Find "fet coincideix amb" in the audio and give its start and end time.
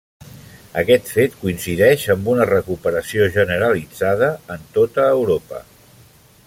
1.17-2.31